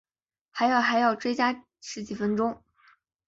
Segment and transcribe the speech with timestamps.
[0.49, 2.63] 还要还要追加十几分钟